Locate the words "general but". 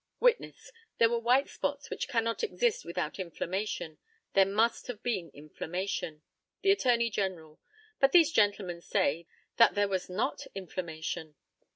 7.11-8.11